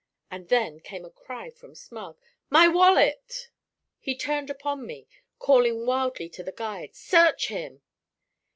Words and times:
And 0.31 0.49
then 0.49 0.79
came 0.79 1.05
a 1.05 1.11
cry 1.11 1.51
from 1.51 1.75
Smug. 1.75 2.17
'My 2.49 2.67
wallet!' 2.67 3.51
He 3.99 4.15
turned 4.17 4.49
upon 4.49 4.83
me, 4.87 5.05
calling 5.37 5.85
wildly 5.85 6.27
to 6.29 6.41
the 6.43 6.51
guards, 6.51 6.97
'Search 6.97 7.49
him!' 7.49 7.83